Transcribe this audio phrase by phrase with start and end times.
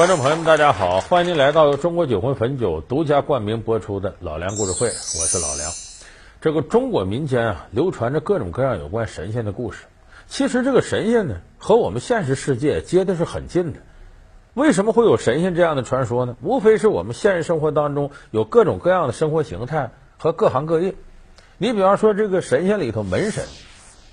[0.00, 5.70] 观众朋友们，大家好，欢迎您来到由中国酒魂汾酒独家冠名播出的《老梁故事会》，我是老梁。
[6.40, 9.84] 这个中国民间啊，流传着各种各样有关神仙的故事。
[10.26, 13.80] 其实这个神仙呢，和我们现实世界接的是很近的。
[14.54, 16.34] 为什么会有神仙这样的传说呢？
[16.40, 20.94] 无非是我们现实生活当中有各种各样的生活形态和各行各业。
[21.58, 23.44] 你比方说这个神仙里头门神，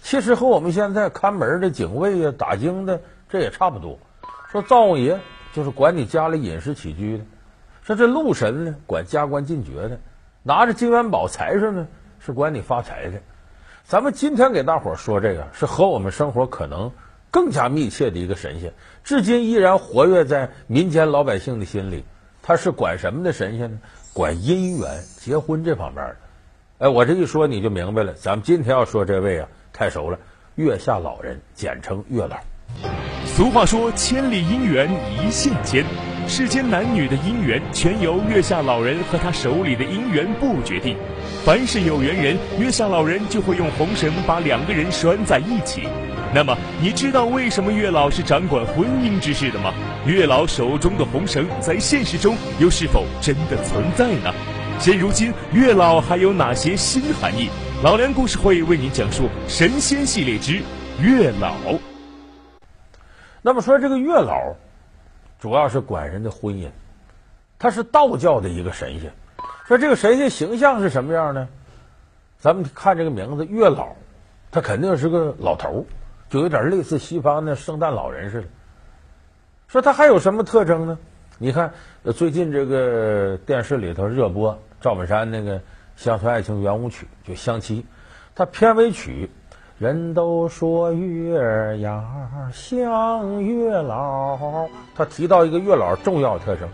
[0.01, 2.99] 其实和我们现在看门的警卫呀、打更的
[3.29, 3.97] 这也差不多。
[4.51, 5.17] 说灶王爷
[5.53, 7.23] 就是管你家里饮食起居的，
[7.81, 9.99] 说这禄神呢管加官进爵的，
[10.43, 11.87] 拿着金元宝财神呢
[12.19, 13.21] 是管你发财的。
[13.83, 16.91] 咱们今天给大伙儿说这个，是和我们生活可能
[17.31, 18.73] 更加密切的一个神仙，
[19.03, 22.03] 至今依然活跃在民间老百姓的心里。
[22.43, 23.79] 他是管什么的神仙呢？
[24.13, 26.15] 管姻缘、结婚这方面的。
[26.79, 28.13] 哎，我这一说你就明白了。
[28.13, 30.19] 咱们今天要说这位啊，太熟了，
[30.55, 32.37] 月下老人，简称月老。
[33.37, 34.89] 俗话说：“千里姻缘
[35.23, 35.85] 一线牵。”
[36.27, 40.97] 世间男女的姻缘全由月下老人和他手里的姻缘簿决定。
[41.45, 45.83] 凡是有缘人，月下老人就会用红绳把两个人拴在一起。
[46.33, 49.71] 那么，你知道为什么月老是掌管婚姻之事的吗？
[50.07, 54.33] 月老手中的红绳在现实中又是否真的存在呢？
[54.79, 57.49] 现如今，月老还有哪些新含义？
[57.83, 60.59] 老梁故事会为您讲述神仙系列之
[60.99, 61.53] 月老。
[63.47, 64.55] 那么说这个月老，
[65.39, 66.69] 主要是管人的婚姻，
[67.57, 69.13] 他是道教的一个神仙。
[69.65, 71.47] 说这个神仙形象是什么样呢？
[72.39, 73.95] 咱们看这个名字月老，
[74.51, 75.85] 他肯定是个老头
[76.29, 78.47] 就有点类似西方的圣诞老人似的。
[79.69, 80.99] 说他还有什么特征呢？
[81.37, 81.71] 你看
[82.13, 85.61] 最近这个电视里头热播赵本山那个
[85.95, 87.81] 乡村爱情圆舞曲，就《相亲》，
[88.35, 89.29] 他片尾曲。
[89.79, 92.03] 人都说月牙
[92.51, 96.67] 像月老，他提到一个月老重要特征。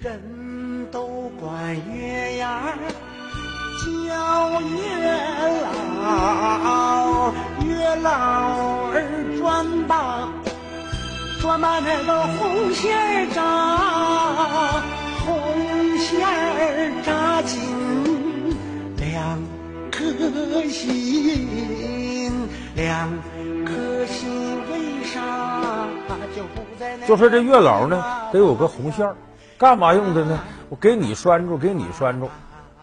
[0.00, 0.20] 人
[0.90, 2.76] 都管月牙
[3.78, 4.76] 叫月
[5.62, 7.32] 老，
[7.64, 8.10] 月老
[8.90, 10.28] 儿转吧，
[11.40, 14.82] 转把那个红线儿扎，
[20.48, 22.48] 颗心。
[22.74, 23.10] 两
[23.64, 25.60] 颗心为啥
[26.34, 27.06] 就不在那？
[27.06, 29.12] 就说这月老呢，得有个红线，
[29.58, 30.38] 干嘛用的呢？
[30.68, 32.30] 我给你拴住，给你拴住，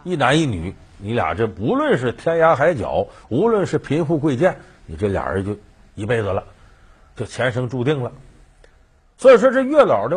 [0.03, 5.57] 一男一女，你俩这不论是天涯海角，无论是贫富贵贱，你这俩人就
[5.95, 6.43] 一辈子了，
[7.15, 8.11] 就前生注定了。
[9.17, 10.13] 所以说这月老的。